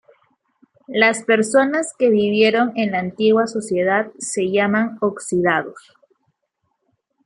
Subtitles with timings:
[0.87, 5.93] Las personas que vivieron en la antigua sociedad se llaman "Oxidados".